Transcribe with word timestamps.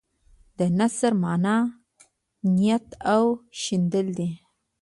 د 0.57 0.59
نثر 0.77 1.13
معنی 1.21 1.57
تیت 2.57 2.85
او 3.13 3.23
شیندل 3.61 4.07
دي. 4.17 4.29